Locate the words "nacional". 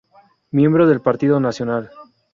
1.39-1.91